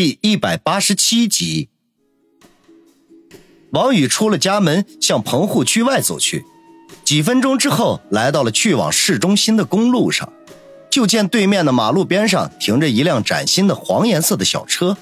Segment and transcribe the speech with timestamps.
[0.00, 1.70] 第一百八十七集，
[3.72, 6.44] 王宇出了家门，向棚户区外走去。
[7.02, 10.32] 几分钟之后，来到了去往市中心的公路上，
[10.88, 14.96] 就见对面的马路边上停着一辆崭新的黄颜色的小车，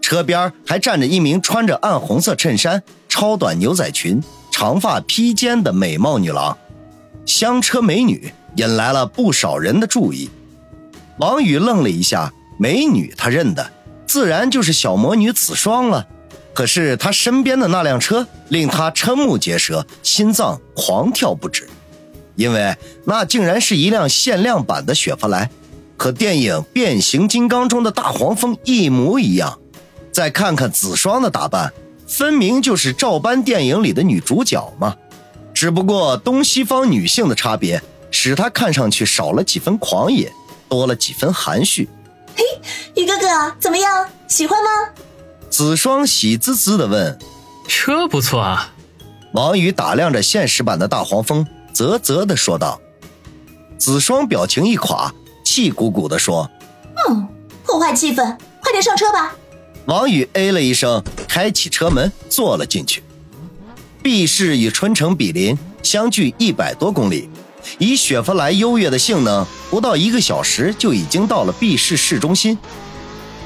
[0.00, 4.18] 车边还站着一名穿着暗红色衬衫、超短牛仔裙、
[4.50, 6.56] 长发披肩的美貌女郎。
[7.26, 10.30] 香车美女引来了不少人的注意。
[11.18, 13.70] 王宇愣了一下，美女他认得。
[14.06, 16.06] 自然就是小魔女子双了，
[16.52, 21.68] 可是她身边的那辆车令他瞠目结舌，心脏狂跳不止，
[22.36, 25.48] 因为那竟然是一辆限量版的雪佛兰，
[25.96, 29.58] 和电影《变形金刚》中的大黄蜂一模一样。
[30.12, 31.72] 再看看子双的打扮，
[32.06, 34.94] 分明就是照搬电影里的女主角嘛，
[35.54, 40.30] 只不过东西方女性的差别，使她看上去少了几分狂野，
[40.68, 41.88] 多了几分含蓄。
[42.62, 44.06] 嘿，宇哥哥怎么样？
[44.28, 44.70] 喜欢吗？
[45.50, 47.18] 子双喜滋滋的问。
[47.68, 48.72] 车不错啊。
[49.34, 52.80] 王宇打量着现实版的大黄蜂，啧啧的说道。
[53.78, 55.12] 子双表情一垮，
[55.44, 56.50] 气鼓鼓的说
[57.08, 57.26] ：“嗯，
[57.64, 59.34] 破坏气氛，快点上车吧。”
[59.86, 63.02] 王宇哎了一声，开启车门，坐了进去。
[64.02, 67.28] B 市与春城比邻，相距一百多公里。
[67.78, 72.58] 以雪佛兰优越的性能，不到一个小时就已经到了 B 市市中心。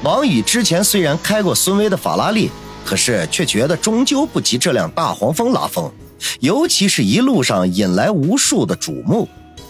[0.03, 2.51] 王宇之前虽然开过孙威的法拉利，
[2.85, 5.91] 可是却觉得终究不及这辆大黄蜂拉风，
[6.39, 9.27] 尤其是一路上引来无数的瞩目，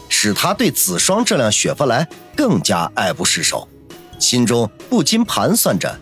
[0.10, 3.68] 使他对子双这辆雪佛兰更加爱不释手，
[4.20, 5.98] 心中不禁盘算着，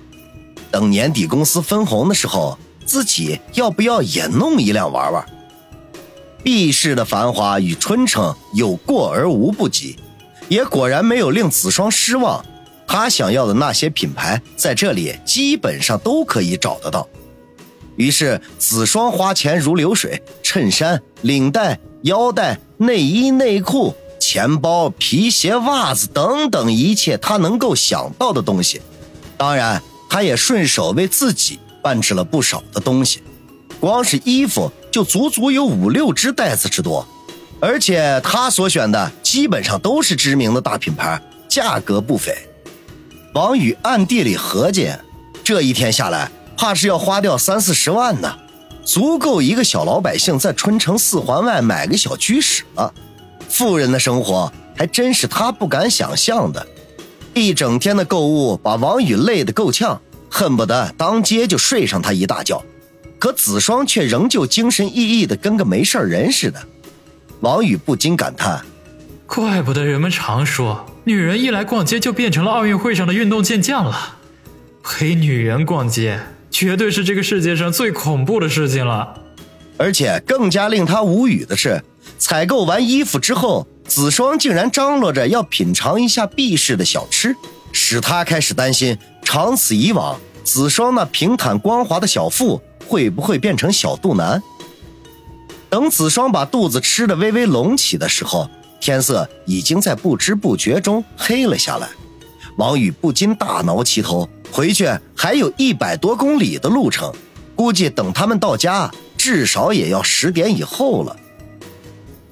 [0.71, 5.25] 等年底公司分红的时候，自己要不要也弄一辆玩玩。
[6.45, 9.95] B 市的繁华与春城有过而无不及，
[10.47, 12.45] 也果然没有令子双失望。
[12.85, 17.09] 他想要的那些品牌在这里基本上都可以找得到。
[17.95, 28.79] 于是子双花钱如流水，衬衫、领带、腰带、内衣、内裤、钱包、皮鞋、袜子等等一切他能够想到的东西。
[29.35, 33.23] 当然，他也顺手为自己办置了不少的东西。
[33.79, 37.06] 光是衣服就足足有五六只袋子之多，
[37.59, 42.33] 而且他所选的基本上都是知名的大品牌，价格不菲。
[43.33, 44.89] 王宇暗地里合计，
[45.44, 48.38] 这一天下来，怕是要花掉三四十万呢，
[48.85, 52.94] 足够一个小老百姓在春城四环外买个小居室了。
[53.50, 56.66] 富人的生活还真是他不敢想象的。
[57.33, 62.63] 一整天的购物把王宇累得够呛，恨不得当街就睡上他一大觉。
[63.25, 66.62] 可子双却仍旧精神奕奕的，跟个没事人似的。
[67.40, 68.63] 王宇不禁感叹
[69.25, 74.18] ：“怪不得人们常说，女人一来逛街就变成了奥运会上的运动健将了。
[74.84, 76.19] 陪女人逛街，
[76.52, 79.19] 绝对是这个世界上最恐怖的事情了。”
[79.78, 81.84] 而且更加令他无语的是，
[82.19, 87.36] 采购完衣服之后，子双竟然张罗着要品尝一下 B 市的小吃，
[87.74, 92.61] 使他开始担心：长此以往，子双那平坦光滑的小腹。
[92.88, 94.39] 会不会变成小肚腩？
[95.72, 98.47] 等子双把肚子吃得微微隆起的时候，
[98.79, 101.89] 天色已经在不知不觉中黑了下来。
[102.57, 107.12] 王宇不禁大挠其头，回去还有一百多公里的路程，
[107.56, 111.17] 估计等他们到家，至少也要十点以后了。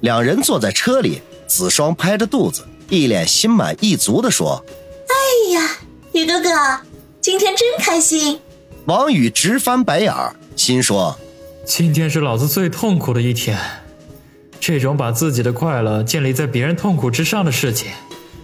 [0.02, 4.64] 两人坐在车里，子双拍着肚子，一脸心满意足地说
[5.10, 5.68] ：“哎呀，
[6.12, 6.48] 宇哥哥，
[7.24, 8.38] 今天真开心。”
[8.84, 10.36] 王宇直翻白眼儿。
[10.56, 11.18] 心说
[11.64, 13.58] ：“今天是老子最痛苦的一天。
[14.60, 17.90] 这种把自己的快乐建立在别人痛苦之上的事情，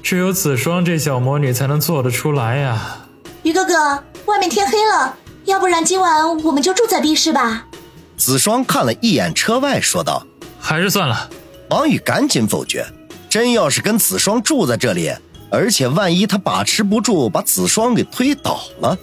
[0.03, 3.05] 只有子双这小魔女才能做得出来呀。”
[3.45, 5.15] 于哥哥，外面天黑了，
[5.45, 7.67] 要不然今晚我们就住在 B 市吧？
[8.17, 10.27] 子双看了一眼车外，说道
[10.59, 11.29] ：“还是算了。”
[11.69, 12.87] 王宇赶紧否决
[13.29, 15.13] ：“真要是跟子双住在这里，
[15.51, 18.97] 而且万一他把持不住，把子双给推倒了。”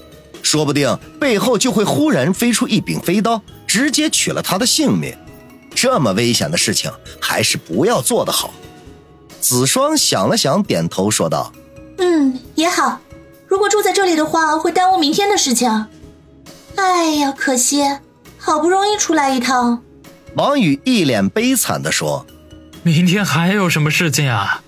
[0.44, 5.14] 说不定背后就会忽然飞出一柄飞刀，直接取了他的性命。
[5.76, 6.90] 这么危险的事情，
[7.20, 8.53] 还是不要做的好。
[9.41, 11.52] 子双想了想，点头说道
[11.99, 13.00] ：“嗯，也好。
[13.46, 15.88] 如果住在这里的话，会耽误明天的事情。
[16.76, 17.84] 哎呀，可惜，
[18.38, 19.84] 好不容易出来一趟。”
[20.35, 22.26] 王宇一脸悲惨地说
[22.84, 24.61] ：“明天还有什么事情啊？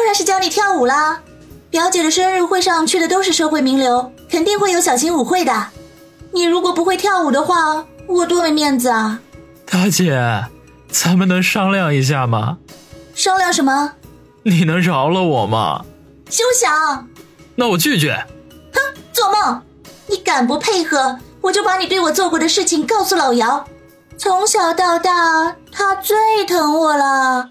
[0.00, 1.20] 当然是教你跳舞啦。”
[1.68, 5.66] 表姐的生日会上去的都是社会名流，肯定会有小型舞会的。
[6.32, 9.20] 你如果不会跳舞的话，我多没面子啊！
[9.66, 10.46] 大姐，
[10.90, 12.56] 咱们能商量一下吗？
[13.14, 13.92] 商量什么？
[14.44, 15.84] 你能饶了我吗？
[16.30, 17.06] 休想！
[17.56, 18.24] 那我拒绝。
[18.72, 18.80] 哼，
[19.12, 19.60] 做梦！
[20.06, 23.66] 你敢不配合，我就把你对我做过的事情告诉老姚。
[24.16, 26.16] 从小到大，他最
[26.46, 27.50] 疼我了。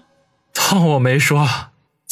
[0.52, 1.46] 当我没说。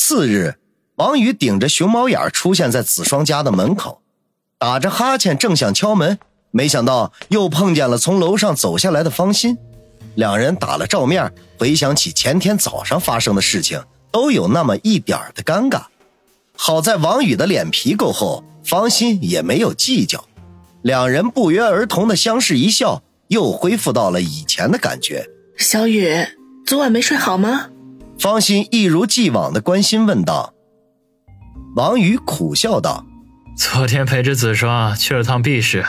[0.08, 0.54] 次日，
[0.94, 4.00] 王宇顶着熊猫眼出现在子双家的门口，
[4.58, 6.18] 打着哈欠，正想敲门，
[6.50, 9.58] 没想到又碰见了从楼上走下来的方心。
[10.14, 15.82] 两人打了照面，回想起前天早上发生的事情，都有那么一点的尴尬。
[16.56, 20.24] 好在王宇的脸皮够厚，方心也没有计较，
[20.80, 25.28] 两人不约而同的相视一笑，又恢复到了以前的感觉。
[25.58, 26.26] 小雨，
[26.64, 27.68] 昨晚没睡好吗？
[28.18, 30.52] 方心一如既往的关心问道。
[31.76, 33.04] 王宇苦笑道
[33.56, 35.84] ：“昨天陪着子双去了趟 B 市，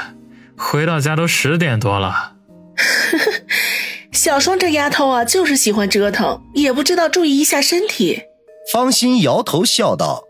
[0.55, 2.35] 回到家都十点多了。
[4.11, 8.21] ”小双这丫头啊，就是喜欢折腾，也不知道注意一下身体。
[8.71, 10.23] 方心摇头笑道。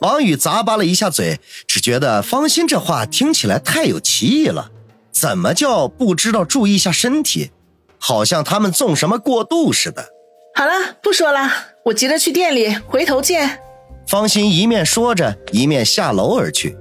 [0.00, 4.70] 王宇咂巴了一下嘴，只觉得方心这话听起来太有歧义了。
[5.10, 7.50] 怎么叫不知道注意一下身体？
[7.98, 10.13] 好像他们纵什么过度似的。
[10.56, 10.72] 好了，
[11.02, 11.50] 不说了，
[11.84, 13.58] 我急着去店里，回头见。
[14.06, 16.76] 方心一面说着，一面下楼而去。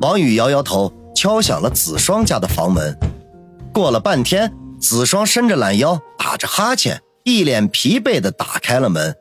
[0.00, 2.96] 王宇摇摇头，敲响了子双家的房门。
[3.72, 4.52] 过了半天。
[4.80, 9.16] 子双伸着懒腰，打着哈欠，一脸疲惫地打开了门。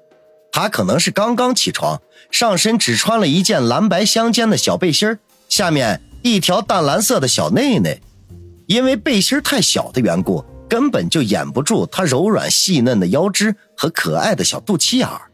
[0.51, 1.99] 他可能是刚刚起床，
[2.29, 5.17] 上身只穿了一件蓝白相间的小背心
[5.49, 7.99] 下面一条淡蓝色的小内内。
[8.67, 15.31] 因为背心太小的缘故，根本就掩不住他柔软细嫩的腰肢和可爱的小肚脐眼儿。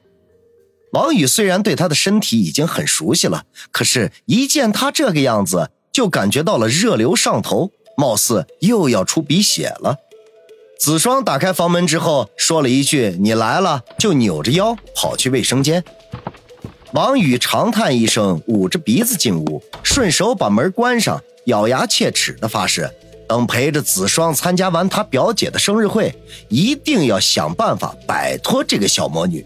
[0.91, 9.97] 王宇虽然对他的身体已经很熟悉了，可是，一见他这个样子，就感觉到了热流上头，貌似又要出鼻血了。
[10.79, 15.83] 子双打开房门之后，说了一句：“你来了。”就扭着腰跑去卫生间。
[16.91, 22.87] 王宇长叹一声，捂着鼻子进屋，顺手把门关上，咬牙切齿的发誓：
[23.33, 26.13] 等陪着子双参加完他表姐的生日会，
[26.49, 29.43] 一定要想办法摆脱这个小魔女。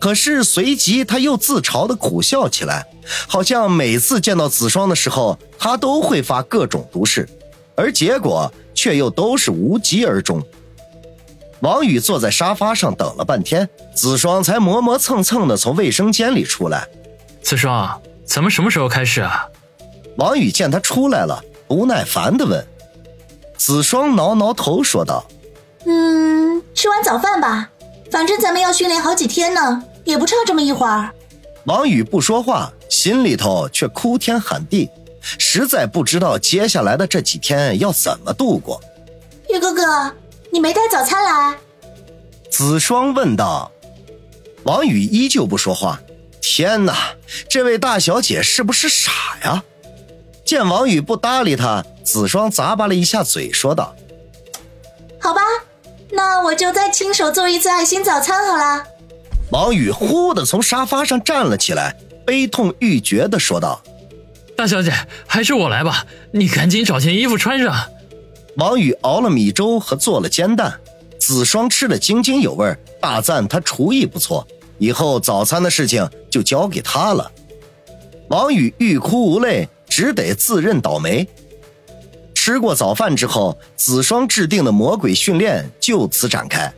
[0.00, 2.84] 可是随即他又自嘲的苦笑起来，
[3.28, 7.28] 好像每次见到子双的时候，他都会发各种毒誓，
[7.76, 10.42] 而结果却又都是无疾而终。
[11.60, 16.88] 王宇坐在沙发上等了半天，子双才磨磨蹭蹭的从卫生间里出来。
[17.40, 19.46] 子双，咱们什么时候开始啊？
[20.16, 22.66] 王宇见他出来了，不耐烦的问。
[23.64, 25.24] 子双挠挠头说道
[25.86, 27.70] ：“嗯，吃完早饭吧，
[28.10, 31.08] 反正咱们要训练好几天呢，也不差这么一会儿。”
[31.66, 38.80] 王宇不说话，心里头却哭天喊地，实在不知道接下来的这几天要怎么度过。
[39.48, 40.12] 玉哥哥。
[40.50, 41.56] 你没带早餐来？
[42.50, 43.70] 子双问道。
[44.64, 46.00] 王宇依旧不说话。
[46.40, 46.94] 天哪，
[47.48, 49.12] 这位大小姐是不是傻
[49.44, 49.62] 呀？
[50.52, 53.96] 见王宇不搭理他，子双咂巴了一下嘴，说道
[55.18, 55.40] ：“好吧，
[56.10, 58.84] 那我就再亲手做一次爱心早餐好了。”
[59.50, 61.96] 王宇忽的从沙发上站了起来，
[62.26, 63.82] 悲痛欲绝的说道
[64.54, 64.92] ：“大小姐，
[65.26, 67.74] 还是我来吧，你赶紧找件衣服穿上。”
[68.58, 70.78] 王宇熬了米粥和做了煎蛋，
[71.18, 74.46] 子双吃的津津有味，大赞他厨艺不错。
[74.76, 77.32] 以后早餐的事情就交给他了。
[78.28, 81.28] 王宇欲哭无泪，只得自认倒霉。
[82.34, 86.72] 吃过早饭之后，子双制定的魔鬼训练就此展开。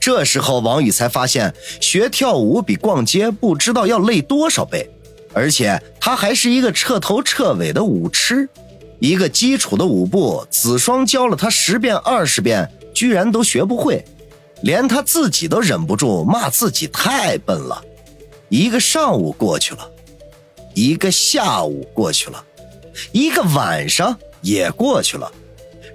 [0.00, 4.90] 这时候，王宇才发现学跳舞比逛街不知道要累多少倍，
[5.32, 8.48] 而且他还是一个彻头彻尾的舞痴。
[8.98, 14.04] 一个基础的舞步，子双教了他十遍二十遍，居然都学不会，
[14.62, 17.80] 连他自己都忍不住骂自己太笨了。
[18.48, 19.88] 一个上午过去了，
[20.74, 22.44] 一个下午过去了，
[23.12, 25.30] 一个晚上也过去了。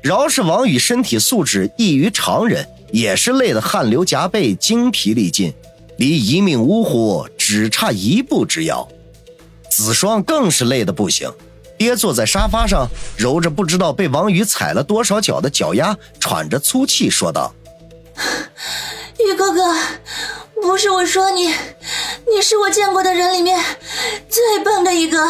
[0.01, 5.53] 饶是王宇身体素质异于常人，也是累得汗流浃背、精疲力尽，
[5.97, 8.87] 离一命呜呼只差一步之遥。
[9.69, 11.31] 子双更是累得不行。
[11.75, 17.53] 跌坐在沙发上，揉着不知道被王宇踩了多少脚的脚丫，喘着粗气说道
[19.19, 19.75] ：“宇哥哥，
[20.61, 23.61] 不是我说你，你是我见过的人里面
[24.29, 25.27] 最笨的一个，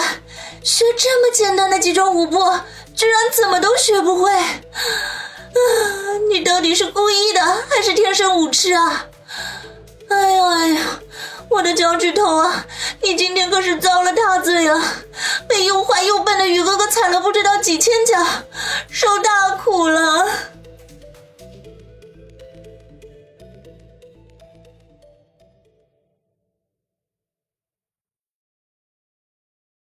[0.63, 2.39] 学这么简单的几种舞步，
[2.95, 4.31] 居然怎么都学不会。
[4.33, 4.41] 啊，
[6.29, 9.05] 你到底是故意的，还是天生舞痴啊？
[10.09, 10.81] 哎呀哎呀！”
[11.49, 12.65] 我的脚趾头啊！
[13.01, 14.81] 你今天可是遭了大罪了，
[15.47, 18.17] 被又坏又笨的宇哥哥踩了不知道几千脚，
[18.89, 20.25] 受大苦了。